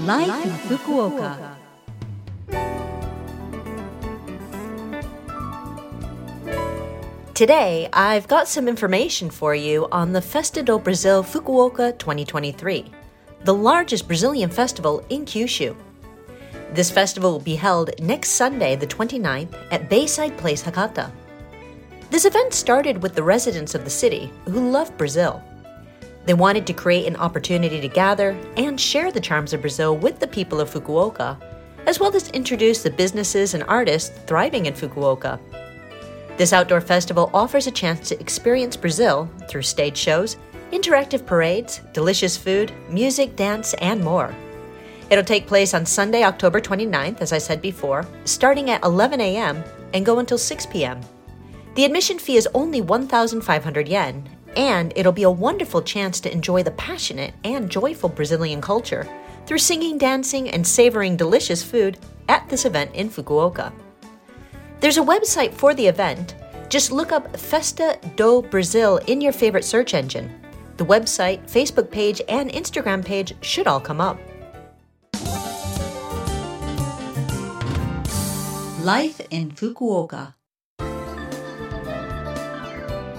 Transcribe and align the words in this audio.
Life, 0.00 0.44
in 0.44 0.50
Fukuoka. 0.68 1.56
Today, 7.32 7.88
I've 7.94 8.28
got 8.28 8.46
some 8.46 8.68
information 8.68 9.30
for 9.30 9.54
you 9.54 9.88
on 9.90 10.12
the 10.12 10.20
Festa 10.20 10.62
do 10.62 10.78
Brasil 10.78 11.22
Fukuoka 11.22 11.98
2023, 11.98 12.92
the 13.44 13.54
largest 13.54 14.06
Brazilian 14.06 14.50
festival 14.50 15.02
in 15.08 15.24
Kyushu. 15.24 15.74
This 16.72 16.90
festival 16.90 17.32
will 17.32 17.40
be 17.40 17.56
held 17.56 17.98
next 17.98 18.32
Sunday, 18.32 18.76
the 18.76 18.86
29th, 18.86 19.54
at 19.70 19.88
Bayside 19.88 20.36
Place, 20.36 20.62
Hakata. 20.62 21.10
This 22.10 22.26
event 22.26 22.52
started 22.52 23.02
with 23.02 23.14
the 23.14 23.22
residents 23.22 23.74
of 23.74 23.84
the 23.84 23.90
city 23.90 24.30
who 24.44 24.70
love 24.70 24.94
Brazil. 24.98 25.42
They 26.26 26.34
wanted 26.34 26.66
to 26.66 26.72
create 26.72 27.06
an 27.06 27.16
opportunity 27.16 27.80
to 27.80 27.88
gather 27.88 28.36
and 28.56 28.80
share 28.80 29.12
the 29.12 29.20
charms 29.20 29.52
of 29.52 29.60
Brazil 29.60 29.96
with 29.96 30.18
the 30.18 30.26
people 30.26 30.60
of 30.60 30.70
Fukuoka, 30.70 31.40
as 31.86 32.00
well 32.00 32.14
as 32.14 32.28
introduce 32.30 32.82
the 32.82 32.90
businesses 32.90 33.54
and 33.54 33.62
artists 33.64 34.10
thriving 34.26 34.66
in 34.66 34.74
Fukuoka. 34.74 35.38
This 36.36 36.52
outdoor 36.52 36.80
festival 36.80 37.30
offers 37.32 37.66
a 37.66 37.70
chance 37.70 38.08
to 38.08 38.20
experience 38.20 38.76
Brazil 38.76 39.30
through 39.48 39.62
stage 39.62 39.96
shows, 39.96 40.36
interactive 40.72 41.24
parades, 41.24 41.80
delicious 41.92 42.36
food, 42.36 42.72
music, 42.90 43.36
dance, 43.36 43.74
and 43.74 44.02
more. 44.02 44.34
It'll 45.08 45.24
take 45.24 45.46
place 45.46 45.72
on 45.74 45.86
Sunday, 45.86 46.24
October 46.24 46.60
29th, 46.60 47.20
as 47.20 47.32
I 47.32 47.38
said 47.38 47.62
before, 47.62 48.04
starting 48.24 48.70
at 48.70 48.82
11 48.82 49.20
a.m. 49.20 49.62
and 49.94 50.04
go 50.04 50.18
until 50.18 50.38
6 50.38 50.66
p.m. 50.66 51.00
The 51.76 51.84
admission 51.84 52.18
fee 52.18 52.36
is 52.36 52.48
only 52.52 52.80
1,500 52.80 53.86
yen, 53.86 54.28
and 54.56 54.92
it'll 54.96 55.12
be 55.12 55.22
a 55.22 55.30
wonderful 55.30 55.82
chance 55.82 56.18
to 56.20 56.32
enjoy 56.32 56.62
the 56.62 56.70
passionate 56.72 57.34
and 57.44 57.70
joyful 57.70 58.08
Brazilian 58.08 58.60
culture 58.60 59.06
through 59.46 59.58
singing, 59.58 59.98
dancing, 59.98 60.50
and 60.50 60.66
savoring 60.66 61.16
delicious 61.16 61.62
food 61.62 61.98
at 62.28 62.48
this 62.48 62.64
event 62.64 62.92
in 62.94 63.08
Fukuoka. 63.08 63.72
There's 64.80 64.98
a 64.98 65.02
website 65.02 65.54
for 65.54 65.74
the 65.74 65.86
event. 65.86 66.34
Just 66.68 66.90
look 66.90 67.12
up 67.12 67.36
Festa 67.36 67.98
do 68.16 68.42
Brasil 68.42 68.98
in 69.06 69.20
your 69.20 69.32
favorite 69.32 69.64
search 69.64 69.94
engine. 69.94 70.40
The 70.76 70.84
website, 70.84 71.48
Facebook 71.48 71.90
page, 71.90 72.20
and 72.28 72.50
Instagram 72.50 73.04
page 73.04 73.34
should 73.40 73.66
all 73.66 73.80
come 73.80 74.00
up. 74.00 74.18
Life 78.82 79.20
in 79.30 79.50
Fukuoka. 79.50 80.35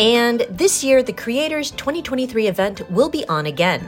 And 0.00 0.46
this 0.48 0.82
year, 0.82 1.02
the 1.02 1.12
Creators 1.12 1.72
2023 1.72 2.46
event 2.46 2.90
will 2.90 3.10
be 3.10 3.28
on 3.28 3.44
again. 3.44 3.86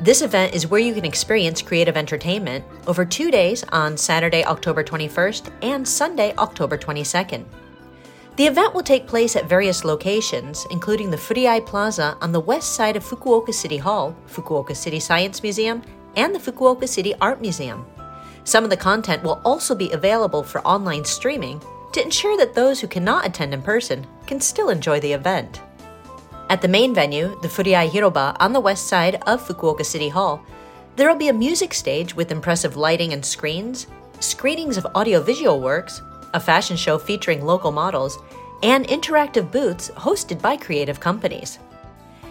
This 0.00 0.20
event 0.20 0.52
is 0.52 0.66
where 0.66 0.80
you 0.80 0.92
can 0.92 1.04
experience 1.04 1.62
creative 1.62 1.96
entertainment 1.96 2.64
over 2.88 3.04
two 3.04 3.30
days 3.30 3.62
on 3.70 3.96
Saturday, 3.96 4.44
October 4.44 4.82
21st 4.82 5.52
and 5.62 5.86
Sunday, 5.86 6.34
October 6.38 6.76
22nd. 6.76 7.44
The 8.34 8.46
event 8.48 8.74
will 8.74 8.82
take 8.82 9.06
place 9.06 9.36
at 9.36 9.48
various 9.48 9.84
locations, 9.84 10.66
including 10.72 11.08
the 11.08 11.16
Fureai 11.16 11.64
Plaza 11.64 12.18
on 12.20 12.32
the 12.32 12.40
west 12.40 12.74
side 12.74 12.96
of 12.96 13.04
Fukuoka 13.04 13.54
City 13.54 13.76
Hall, 13.76 14.16
Fukuoka 14.26 14.74
City 14.74 14.98
Science 14.98 15.40
Museum, 15.44 15.82
and 16.16 16.34
the 16.34 16.40
Fukuoka 16.40 16.88
City 16.88 17.14
Art 17.20 17.40
Museum. 17.40 17.86
Some 18.42 18.64
of 18.64 18.70
the 18.70 18.76
content 18.76 19.22
will 19.22 19.40
also 19.44 19.76
be 19.76 19.92
available 19.92 20.42
for 20.42 20.66
online 20.66 21.04
streaming 21.04 21.62
to 21.92 22.02
ensure 22.02 22.36
that 22.36 22.54
those 22.54 22.80
who 22.80 22.86
cannot 22.86 23.26
attend 23.26 23.54
in 23.54 23.62
person 23.62 24.06
can 24.26 24.40
still 24.40 24.68
enjoy 24.68 25.00
the 25.00 25.12
event. 25.12 25.60
At 26.50 26.62
the 26.62 26.68
main 26.68 26.94
venue, 26.94 27.38
the 27.42 27.48
Fureai 27.48 27.88
Hiroba 27.90 28.36
on 28.40 28.52
the 28.52 28.60
west 28.60 28.86
side 28.86 29.16
of 29.26 29.46
Fukuoka 29.46 29.84
City 29.84 30.08
Hall, 30.08 30.42
there 30.96 31.08
will 31.08 31.16
be 31.16 31.28
a 31.28 31.32
music 31.32 31.74
stage 31.74 32.16
with 32.16 32.32
impressive 32.32 32.76
lighting 32.76 33.12
and 33.12 33.24
screens, 33.24 33.86
screenings 34.20 34.76
of 34.76 34.86
audiovisual 34.94 35.60
works, 35.60 36.02
a 36.34 36.40
fashion 36.40 36.76
show 36.76 36.98
featuring 36.98 37.44
local 37.44 37.70
models, 37.70 38.18
and 38.62 38.86
interactive 38.88 39.52
booths 39.52 39.90
hosted 39.90 40.42
by 40.42 40.56
creative 40.56 40.98
companies. 40.98 41.58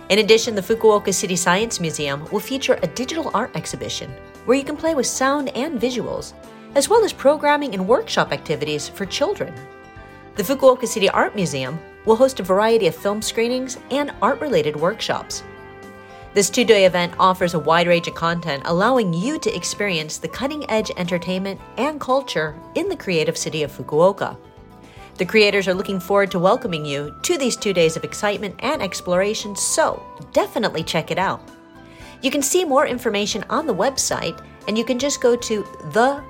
In 0.09 0.19
addition, 0.19 0.55
the 0.55 0.61
Fukuoka 0.61 1.13
City 1.13 1.35
Science 1.35 1.79
Museum 1.79 2.25
will 2.31 2.39
feature 2.39 2.79
a 2.81 2.87
digital 2.87 3.29
art 3.33 3.55
exhibition 3.55 4.11
where 4.45 4.57
you 4.57 4.63
can 4.63 4.77
play 4.77 4.95
with 4.95 5.05
sound 5.05 5.49
and 5.49 5.79
visuals, 5.79 6.33
as 6.77 6.87
well 6.87 7.03
as 7.03 7.11
programming 7.11 7.73
and 7.73 7.87
workshop 7.87 8.31
activities 8.31 8.87
for 8.87 9.07
children. 9.07 9.51
The 10.35 10.43
Fukuoka 10.43 10.87
City 10.87 11.09
Art 11.09 11.35
Museum 11.35 11.79
will 12.05 12.15
host 12.15 12.39
a 12.39 12.43
variety 12.43 12.85
of 12.85 12.95
film 12.95 13.19
screenings 13.19 13.79
and 13.89 14.13
art 14.21 14.39
related 14.41 14.75
workshops. 14.75 15.43
This 16.35 16.51
two 16.51 16.63
day 16.63 16.85
event 16.85 17.15
offers 17.19 17.55
a 17.55 17.59
wide 17.59 17.87
range 17.87 18.07
of 18.07 18.13
content, 18.13 18.61
allowing 18.67 19.11
you 19.11 19.39
to 19.39 19.55
experience 19.55 20.19
the 20.19 20.27
cutting 20.27 20.69
edge 20.69 20.91
entertainment 20.97 21.59
and 21.77 21.99
culture 21.99 22.55
in 22.75 22.89
the 22.89 22.95
creative 22.95 23.39
city 23.39 23.63
of 23.63 23.71
Fukuoka. 23.71 24.37
The 25.15 25.25
creators 25.25 25.67
are 25.67 25.73
looking 25.73 25.99
forward 25.99 26.29
to 26.29 26.37
welcoming 26.37 26.85
you 26.85 27.15
to 27.23 27.39
these 27.39 27.57
two 27.57 27.73
days 27.73 27.97
of 27.97 28.03
excitement 28.03 28.53
and 28.59 28.83
exploration, 28.83 29.55
so 29.55 30.03
definitely 30.31 30.83
check 30.83 31.09
it 31.09 31.17
out. 31.17 31.41
You 32.21 32.29
can 32.29 32.43
see 32.43 32.63
more 32.63 32.85
information 32.85 33.43
on 33.49 33.65
the 33.65 33.73
website, 33.73 34.39
and 34.67 34.77
you 34.77 34.85
can 34.85 34.99
just 34.99 35.21
go 35.21 35.35
to 35.35 35.63
the 35.91 36.23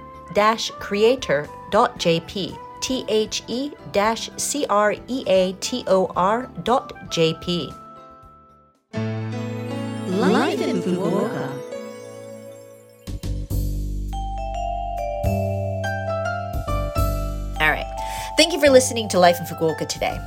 creator.jp 0.79 2.57
T 2.81 3.05
H 3.07 3.43
E 3.47 3.71
C 4.37 4.65
R 4.69 4.95
E 5.07 5.23
A 5.27 5.53
T 5.53 5.83
O 5.87 6.11
R 6.15 6.49
dot 6.63 6.93
J 7.09 7.33
P. 7.41 7.71
Life 8.93 10.61
in 10.61 10.81
Fukuoka. 10.81 11.51
All 17.59 17.69
right. 17.71 17.85
Thank 18.37 18.53
you 18.53 18.59
for 18.59 18.69
listening 18.69 19.09
to 19.09 19.19
Life 19.19 19.37
in 19.39 19.45
Fukuoka 19.45 19.87
today. 19.87 20.17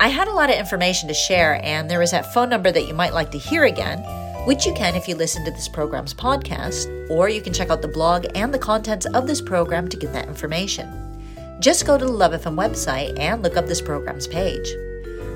I 0.00 0.08
had 0.08 0.26
a 0.26 0.32
lot 0.32 0.50
of 0.50 0.56
information 0.56 1.08
to 1.08 1.14
share, 1.14 1.60
and 1.64 1.88
there 1.88 2.00
was 2.00 2.10
that 2.10 2.34
phone 2.34 2.48
number 2.48 2.72
that 2.72 2.88
you 2.88 2.94
might 2.94 3.14
like 3.14 3.30
to 3.30 3.38
hear 3.38 3.64
again, 3.64 4.02
which 4.44 4.66
you 4.66 4.74
can 4.74 4.94
if 4.94 5.06
you 5.08 5.14
listen 5.14 5.44
to 5.44 5.50
this 5.50 5.68
program's 5.68 6.14
podcast, 6.14 7.10
or 7.10 7.28
you 7.28 7.40
can 7.40 7.52
check 7.52 7.70
out 7.70 7.82
the 7.82 7.88
blog 7.88 8.26
and 8.34 8.52
the 8.52 8.58
contents 8.58 9.06
of 9.06 9.26
this 9.26 9.40
program 9.40 9.88
to 9.88 9.96
get 9.96 10.12
that 10.12 10.28
information. 10.28 10.88
Just 11.60 11.86
go 11.86 11.96
to 11.96 12.04
the 12.04 12.10
Love 12.10 12.32
FM 12.32 12.56
website 12.56 13.18
and 13.18 13.42
look 13.42 13.56
up 13.56 13.66
this 13.66 13.80
program's 13.80 14.26
page. 14.26 14.68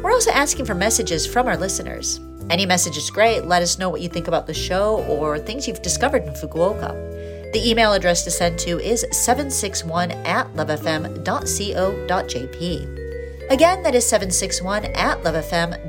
We're 0.02 0.12
also 0.12 0.32
asking 0.32 0.66
for 0.66 0.74
messages 0.74 1.26
from 1.26 1.46
our 1.46 1.56
listeners. 1.56 2.20
Any 2.50 2.66
message 2.66 2.96
is 2.96 3.10
great. 3.10 3.44
Let 3.44 3.62
us 3.62 3.78
know 3.78 3.88
what 3.88 4.00
you 4.00 4.08
think 4.08 4.28
about 4.28 4.46
the 4.46 4.54
show 4.54 5.04
or 5.04 5.38
things 5.38 5.66
you've 5.66 5.82
discovered 5.82 6.24
in 6.24 6.32
Fukuoka. 6.34 7.52
The 7.52 7.68
email 7.70 7.92
address 7.92 8.24
to 8.24 8.30
send 8.30 8.58
to 8.60 8.78
is 8.80 9.06
761 9.12 10.10
at 10.10 10.52
lovefm.co.jp. 10.54 11.26
Again, 13.50 13.82
that 13.82 13.94
is 13.94 14.06
761 14.06 14.84
at 14.86 15.22
lovefm.co.jp. 15.22 15.86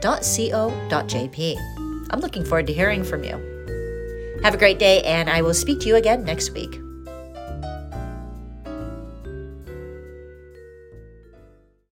I'm 2.09 2.19
looking 2.19 2.43
forward 2.43 2.67
to 2.67 2.73
hearing 2.73 3.03
from 3.03 3.23
you. 3.23 4.39
Have 4.43 4.53
a 4.53 4.57
great 4.57 4.79
day, 4.79 5.01
and 5.03 5.29
I 5.29 5.41
will 5.41 5.53
speak 5.53 5.79
to 5.81 5.87
you 5.87 5.95
again 5.95 6.23
next 6.23 6.51
week. 6.51 6.81